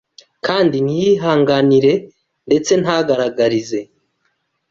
[0.45, 1.93] kandi ntiyihanganire
[2.47, 3.79] ndetse ntagaragarize